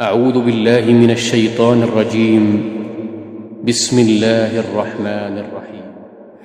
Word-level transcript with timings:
أعوذ 0.00 0.44
بالله 0.44 0.92
من 0.92 1.10
الشيطان 1.10 1.82
الرجيم. 1.82 2.62
بسم 3.64 3.98
الله 3.98 4.60
الرحمن 4.60 5.38
الرحيم. 5.38 5.84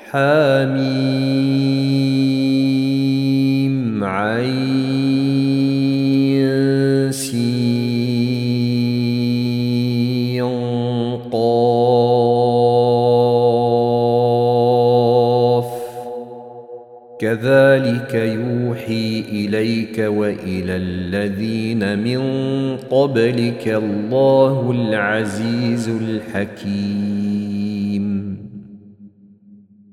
حميم 0.09 0.83
عين 4.03 4.79
كذلك 17.19 18.15
يوحي 18.69 19.23
إليك 19.29 19.97
وإلى 19.99 20.75
الذين 20.75 21.99
من 21.99 22.21
قبلك 22.77 23.67
الله 23.67 24.71
العزيز 24.71 25.89
الحكيم. 25.89 27.29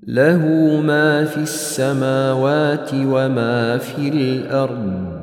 له 0.07 0.47
ما 0.87 1.25
في 1.25 1.39
السماوات 1.39 2.91
وما 2.95 3.79
في 3.79 4.09
الأرض 4.09 5.17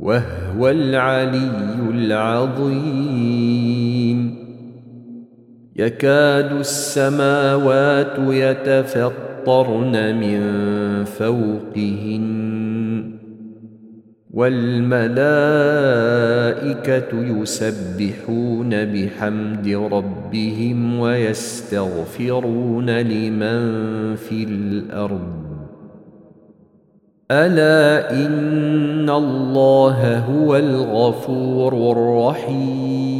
وهو 0.00 0.68
العلي 0.68 1.90
العظيم. 1.90 3.40
يكاد 5.76 6.52
السماوات 6.52 8.18
يتفطرن 9.40 10.16
من 10.16 10.40
فوقهن 11.04 12.50
والملائكة 14.30 15.00
يسبحون 17.12 18.84
بحمد 18.84 19.68
ربهم 19.68 20.98
ويستغفرون 20.98 22.90
لمن 22.90 24.16
في 24.16 24.44
الأرض 24.44 25.40
ألا 27.30 28.10
إن 28.12 29.10
الله 29.10 30.18
هو 30.18 30.56
الغفور 30.56 31.92
الرحيم 31.92 33.19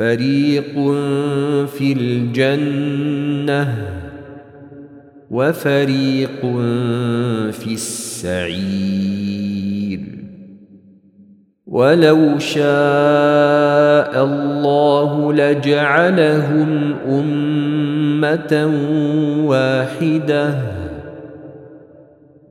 فريق 0.00 0.74
في 1.66 1.92
الجنة 1.92 3.74
وفريق 5.30 6.40
في 7.50 7.72
السعير 7.74 9.20
ولو 11.66 12.38
شاء 12.38 12.64
الله 14.24 15.32
لجعلهم 15.32 16.94
أمة 17.08 18.70
واحدة 19.46 20.54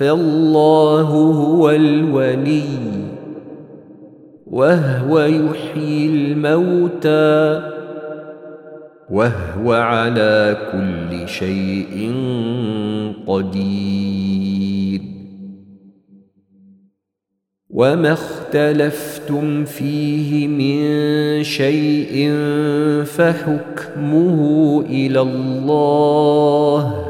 فالله 0.00 1.08
هو 1.12 1.70
الولي 1.70 2.64
وهو 4.46 5.20
يحيي 5.20 6.06
الموتى 6.06 7.62
وهو 9.10 9.72
على 9.72 10.56
كل 10.72 11.28
شيء 11.28 12.14
قدير. 13.26 15.00
وما 17.70 18.12
اختلفتم 18.12 19.64
فيه 19.64 20.48
من 20.48 20.80
شيء 21.44 22.32
فحكمه 23.04 24.40
إلى 24.90 25.20
الله 25.20 27.09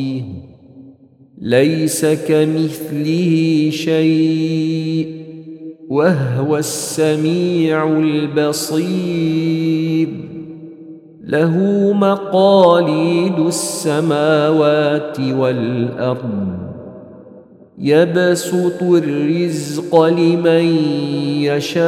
ليس 1.41 2.05
كمثله 2.05 3.67
شيء 3.71 5.21
وهو 5.89 6.57
السميع 6.57 7.99
البصير. 7.99 10.07
له 11.23 11.57
مقاليد 11.93 13.39
السماوات 13.39 15.19
والأرض. 15.19 16.47
يبسط 17.77 18.83
الرزق 18.83 20.05
لمن 20.05 20.65
يشاء 21.41 21.81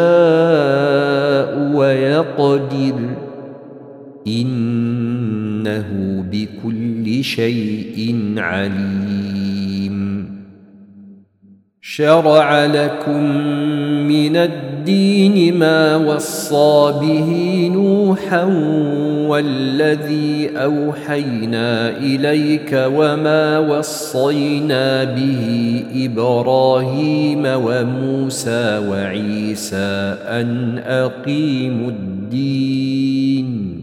ويقدر. 1.75 2.95
إنه 4.27 5.89
بكل 6.31 7.23
شيء 7.23 8.15
عليم. 8.37 9.13
شرع 11.81 12.65
لكم 12.65 13.23
من 14.07 14.35
الدين 14.35 15.57
ما 15.57 15.95
وصى 15.95 16.93
به 17.01 17.29
نوحا 17.73 18.43
والذي 19.27 20.49
أوحينا 20.55 21.97
إليك 21.97 22.71
وما 22.73 23.59
وصينا 23.59 25.03
به 25.03 25.83
إبراهيم 25.95 27.43
وموسى 27.45 28.77
وعيسى 28.89 30.17
أن 30.27 30.77
أقيموا 30.77 31.89
الدين. 31.89 33.82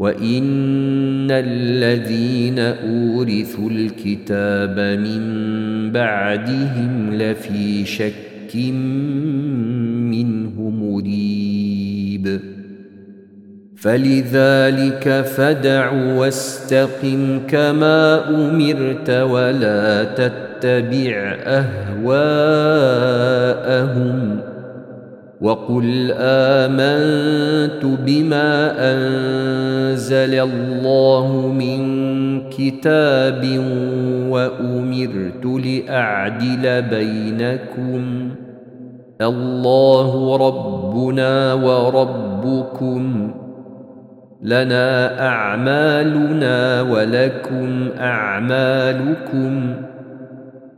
وان 0.00 1.30
الذين 1.30 2.58
اورثوا 2.58 3.70
الكتاب 3.70 4.80
من 4.80 5.22
بعدهم 5.92 7.14
لفي 7.14 7.84
شك 7.84 8.56
منه 10.10 10.70
مريب 10.70 12.40
فلذلك 13.76 15.24
فدع 15.36 15.92
واستقم 15.92 17.40
كما 17.48 18.28
امرت 18.28 19.10
ولا 19.10 20.04
تتبع 20.04 21.36
اهواءهم 21.46 22.80
وقل 25.40 26.14
آمنت 26.18 27.84
بما 27.84 28.72
أنزل 28.78 30.34
الله 30.34 31.52
من 31.58 31.80
كتاب 32.50 33.44
وأمرت 34.28 35.44
لأعدل 35.44 36.82
بينكم. 36.82 38.30
الله 39.20 40.36
ربنا 40.36 41.52
وربكم. 41.52 43.34
لنا 44.42 45.26
أعمالنا 45.28 46.82
ولكم 46.82 47.88
أعمالكم. 47.98 49.74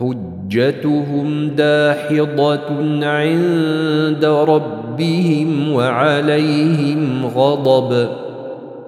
حجتهم 0.00 1.48
داحضة 1.48 3.06
عند 3.06 4.24
ربهم 4.24 5.72
وعليهم 5.72 7.26
غضب 7.26 8.08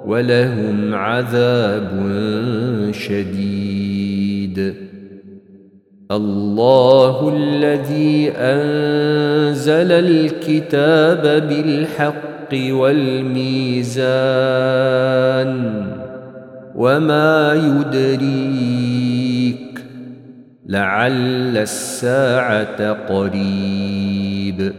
ولهم 0.07 0.95
عذاب 0.95 1.91
شديد. 2.91 4.75
الله 6.11 7.33
الذي 7.37 8.33
أنزل 8.37 9.93
الكتاب 9.93 11.23
بالحق 11.49 12.55
والميزان 12.71 14.01
وما 16.75 17.55
يدريك 17.55 18.70
لعل 20.71 21.57
الساعة 21.57 22.93
قريب. 22.93 24.73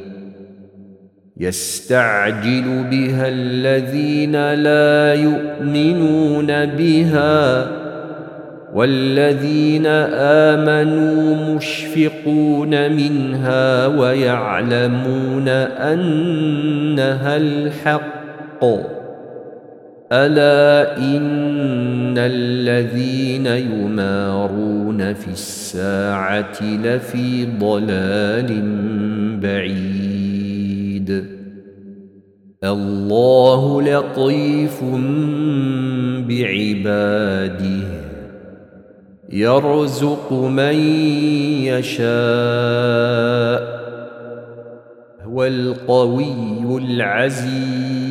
يستعجل 1.38 2.83
بها 2.91 3.27
الذين 3.27 4.53
لا 4.53 5.13
يؤمنون 5.13 6.65
بها 6.65 7.67
والذين 8.73 9.85
آمنوا 10.55 11.55
مشفقون 11.55 12.91
منها 12.91 13.87
ويعلمون 13.87 15.47
أنها 15.47 17.37
الحق. 17.37 18.65
ألا 20.11 20.97
إن 20.97 22.17
الذين 22.17 23.45
يمارون 23.45 25.13
في 25.13 25.27
الساعة 25.27 26.63
لفي 26.63 27.45
ضلال 27.59 28.61
بعيد. 29.41 31.25
الله 32.63 33.81
لطيف 33.81 34.83
بعباده. 36.27 37.87
يرزق 39.29 40.33
من 40.33 40.75
يشاء. 41.63 42.01
هو 45.23 45.45
القوي 45.45 46.77
العزيز. 46.77 48.10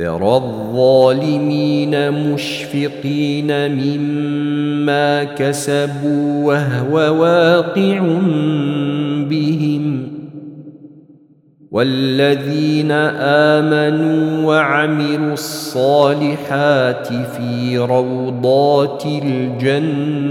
ترى 0.00 0.36
الظالمين 0.36 2.12
مشفقين 2.12 3.72
مما 3.74 5.24
كسبوا 5.24 6.44
وهو 6.44 6.94
واقع 7.20 7.98
بهم. 9.28 10.08
والذين 11.70 12.92
امنوا 13.20 14.46
وعملوا 14.46 15.32
الصالحات 15.32 17.08
في 17.08 17.78
روضات 17.78 19.04
الجنات 19.06 20.30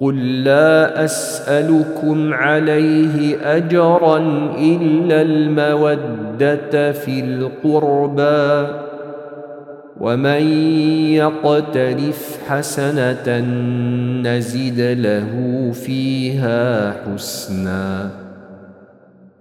قل 0.00 0.44
لا 0.44 1.04
اسالكم 1.04 2.34
عليه 2.34 3.36
اجرا 3.56 4.18
الا 4.58 5.22
الموده 5.22 6.92
في 6.92 7.20
القربى 7.20 8.68
ومن 10.00 10.42
يقترف 11.12 12.38
حسنه 12.48 13.38
نزد 14.22 14.80
له 14.80 15.32
فيها 15.72 16.92
حسنا 16.92 18.10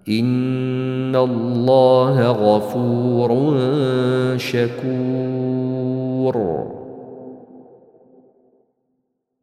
ان 0.10 1.16
الله 1.16 2.32
غفور 2.32 3.58
شكور 4.38 5.98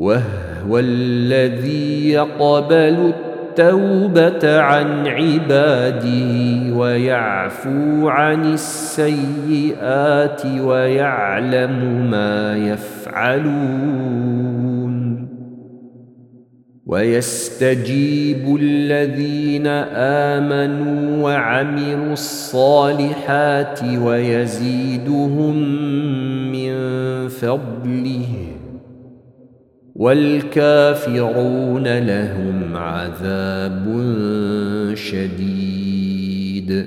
وهو 0.00 0.78
الذي 0.78 2.10
يقبل 2.10 3.12
التوبة 3.12 4.60
عن 4.60 5.06
عباده 5.06 6.74
ويعفو 6.76 8.08
عن 8.08 8.52
السيئات 8.52 10.42
ويعلم 10.46 12.06
ما 12.10 12.56
يفعلون. 12.56 14.20
ويستجيب 16.86 18.56
الذين 18.60 19.66
آمنوا 20.26 21.24
وعملوا 21.24 22.12
الصالحات 22.12 23.80
ويزيدهم 24.02 25.56
من 26.52 26.72
فضله. 27.28 28.59
والكافرون 30.00 31.98
لهم 31.98 32.76
عذاب 32.76 33.84
شديد. 34.94 36.86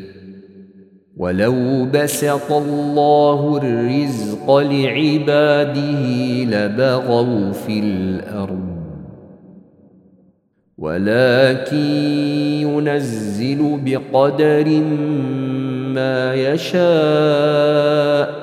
ولو 1.17 1.85
بسط 1.85 2.51
الله 2.51 3.59
الرزق 3.63 4.57
لعباده 4.57 6.03
لبغوا 6.43 7.51
في 7.51 7.79
الأرض. 7.79 8.73
ولكن 10.77 11.77
ينزل 12.61 13.79
بقدر 13.85 14.69
ما 15.93 16.33
يشاء 16.33 18.42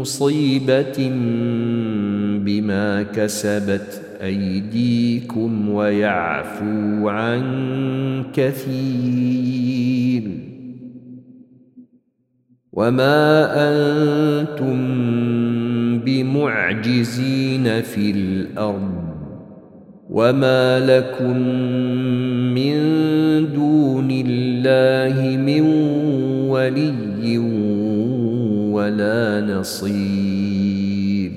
مصيبة 0.00 1.10
بما 2.44 3.02
كسبت 3.02 4.02
أيديكم 4.22 5.68
ويعفو 5.68 7.08
عن 7.08 7.42
كثير 8.32 10.22
وما 12.72 13.46
أنتم 13.68 14.78
بمعجزين 15.98 17.82
في 17.82 18.10
الأرض 18.10 19.00
وما 20.10 20.80
لكم 20.80 21.36
من 22.54 22.76
دون 23.54 24.08
الله 24.10 25.36
من 25.36 25.60
ولي 26.48 27.38
ولا 28.90 29.40
نصير. 29.40 31.32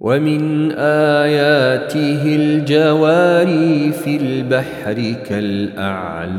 ومن 0.00 0.72
آياته 0.72 2.36
الجواري 2.36 3.92
في 3.92 4.16
البحر 4.16 5.14
كالأعلام. 5.28 6.38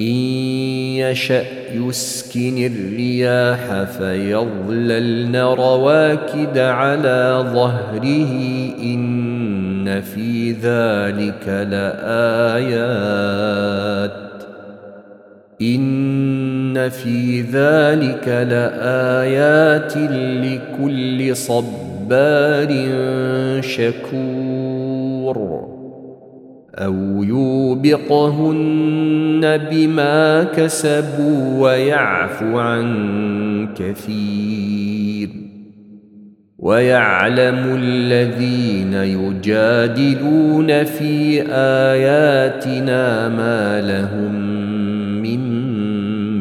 إن 0.00 0.16
يشأ 0.96 1.44
يسكن 1.74 2.66
الرياح 2.66 3.82
فيظللن 3.82 5.36
رواكد 5.36 6.58
على 6.58 7.44
ظهره. 7.54 8.32
إن 8.82 10.00
في 10.00 10.52
ذلك 10.52 11.48
لآيات. 11.48 13.06
إن 15.62 16.25
في 16.78 17.40
ذلك 17.40 18.28
لآيات 18.28 19.96
لكل 20.42 21.36
صبار 21.36 22.68
شكور 23.60 25.36
أو 26.74 27.22
يوبقهن 27.22 28.76
بما 29.70 30.44
كسبوا 30.44 31.62
ويعفو 31.62 32.58
عن 32.58 33.68
كثير 33.74 35.28
ويعلم 36.58 37.78
الذين 37.82 38.92
يجادلون 38.92 40.84
في 40.84 41.42
آياتنا 41.52 43.28
ما 43.28 43.80
لهم 43.80 44.45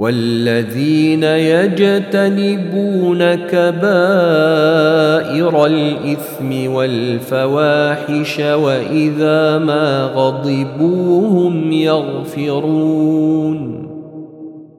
والذين 0.00 1.22
يجتنبون 1.24 3.18
كبائر 3.34 3.66
الإثم 5.66 6.72
والفواحش 6.72 8.38
وإذا 8.38 9.58
ما 9.58 10.04
غضبوا 10.04 11.28
هم 11.28 11.72
يغفرون 11.72 13.10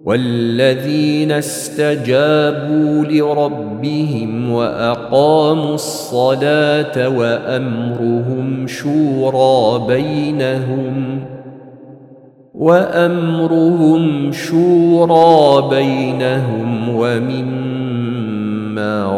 والذين 0.06 1.32
استجابوا 1.32 3.06
لربهم 3.06 4.51
وأقاموا 4.51 5.75
الصلاة 5.75 7.10
وأمرهم 7.10 8.68
شورى 8.68 9.88
بينهم 9.88 11.20
وأمرهم 12.62 14.32
شورى 14.32 15.70
بينهم 15.70 16.89
ومما 16.96 18.22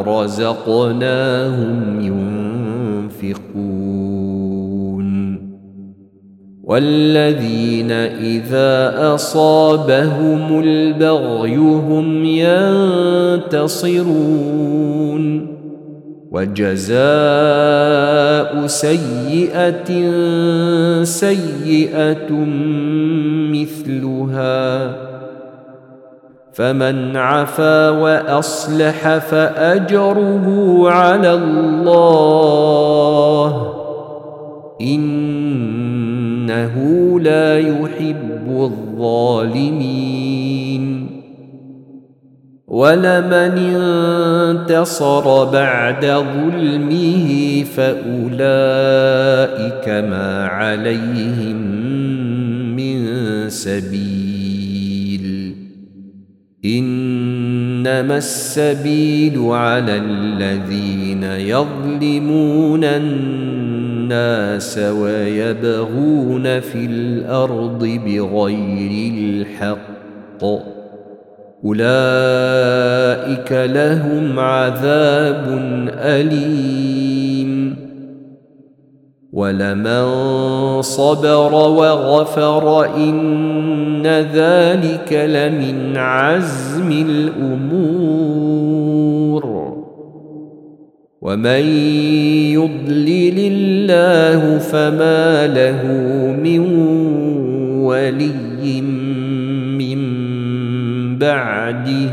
رزقناهم 0.08 2.00
ينفقون. 3.22 3.64
والذين 6.64 7.92
إذا 7.92 8.94
أصابهم 9.16 10.60
البغي 10.60 11.56
هم 11.56 12.26
ينتصرون. 13.46 14.24
وجزاء 16.34 16.98
سيئة 18.68 20.12
سيئة 21.04 22.46
مثلها. 23.64 24.96
فمن 26.54 27.18
عفا 27.18 27.90
وأصلح 27.90 29.18
فأجره 29.18 30.84
على 30.90 31.34
الله. 31.34 32.54
إنه 34.82 36.74
لا 37.20 37.60
يحب 37.60 38.50
الظالمين. 38.50 40.04
ولمن 42.68 43.58
انتصر 43.76 45.44
بعد 45.44 46.06
ظلمه 46.06 47.64
فأولئك 47.64 48.28
ما 49.90 50.48
عليهم 50.48 51.83
سبيل. 53.50 55.34
إنما 56.66 58.18
السبيل 58.18 59.40
على 59.40 59.98
الذين 59.98 61.24
يظلمون 61.24 62.84
الناس 62.84 64.78
ويبغون 64.78 66.60
في 66.60 66.86
الأرض 66.86 68.00
بغير 68.06 69.14
الحق. 69.14 70.44
أولئك 71.66 73.52
لهم 73.52 74.40
عذاب 74.40 75.46
أليم. 75.90 77.53
ولمن 79.34 80.06
صبر 80.82 81.54
وغفر 81.54 82.86
إن 82.96 84.08
ذلك 84.08 85.14
لمن 85.14 85.98
عزم 85.98 86.92
الأمور. 86.92 88.14
ومن 91.22 91.66
يضلل 92.54 93.40
الله 93.40 94.58
فما 94.58 95.48
له 95.48 95.82
من 96.44 96.60
ولي 97.86 98.82
من 99.78 100.00
بعده. 101.18 102.10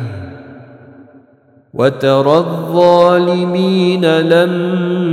وترى 1.75 2.39
الظالمين 2.39 4.05
لما 4.21 5.10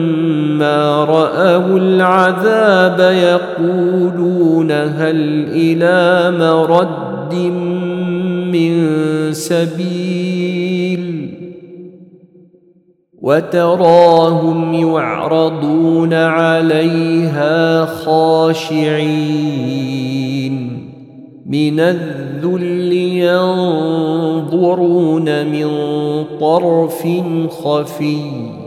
راوا 0.62 1.80
العذاب 1.80 3.00
يقولون 3.00 4.72
هل 4.72 5.46
إلى 5.50 6.32
مرد 6.38 7.34
من 8.54 8.74
سبيل 9.34 10.48
وتراهم 13.22 14.74
يعرضون 14.74 16.14
عليها 16.14 17.86
خاشعين 17.86 19.58
من 21.46 21.80
الذل 21.80 22.94
ينظرون 24.44 25.46
من 25.46 25.68
طرف 26.40 27.08
خفي 27.50 28.67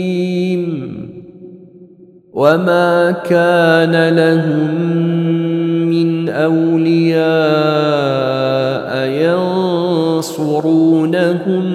وما 2.41 3.21
كان 3.29 3.93
لهم 4.15 4.73
من 5.89 6.29
اولياء 6.29 7.21
ينصرونهم 10.21 11.65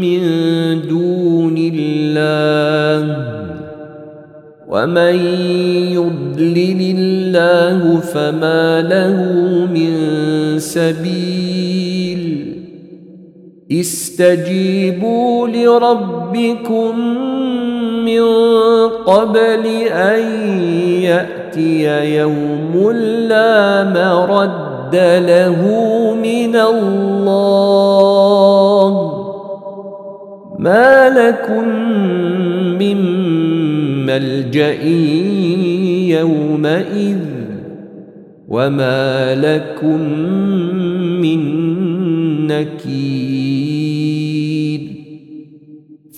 من 0.00 0.22
دون 0.88 1.54
الله 1.58 3.16
ومن 4.68 5.14
يضلل 5.94 6.80
الله 6.98 8.00
فما 8.00 8.82
له 8.82 9.16
من 9.66 9.92
سبيل 10.58 12.20
استجيبوا 13.72 15.48
لربكم 15.48 16.94
من 18.10 18.88
قبل 19.06 19.66
أن 19.92 20.22
يأتي 21.02 22.16
يوم 22.16 22.90
لا 23.28 23.84
مرد 23.84 24.96
له 25.28 25.60
من 26.22 26.56
الله. 26.56 27.90
ما 30.58 31.08
لكم 31.08 31.68
من 32.78 32.98
ملجأ 34.06 34.82
يومئذ 36.20 37.24
وما 38.48 39.34
لكم 39.34 40.00
من 41.22 41.40
نكير. 42.46 43.19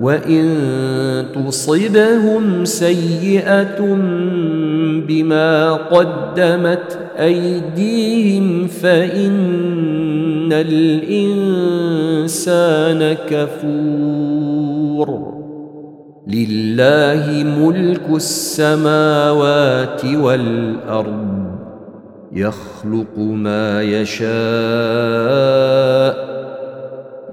وإن 0.00 1.26
تصبهم 1.34 2.64
سيئة 2.64 3.80
بما 5.08 5.72
قدمت 5.72 6.98
أيديهم 7.18 8.66
فإن 8.66 10.52
الإنسان 10.52 11.56
كفور 13.30 14.58
لله 16.26 17.44
ملك 17.58 18.02
السماوات 18.14 20.04
والارض 20.04 21.48
يخلق 22.32 23.18
ما 23.18 23.82
يشاء 23.82 24.28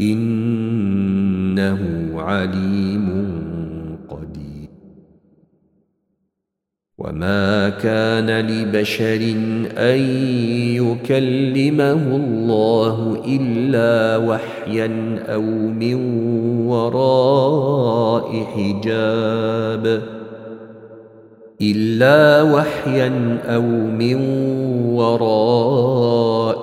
إنه 0.00 1.78
عليم 2.14 3.08
قدير. 4.08 4.68
وما 6.98 7.68
كان 7.68 8.46
لبشر 8.46 9.34
أن 9.76 10.00
يكلمه 10.76 12.16
الله 12.16 13.22
إلا 13.26 14.16
وحيا 14.16 15.18
أو 15.28 15.42
من 15.68 15.94
وراء 16.66 18.44
حجاب. 18.44 20.02
إلا 21.62 22.42
وحيا 22.42 23.38
أو 23.44 23.62
من 23.86 24.16
وراء 24.94 26.49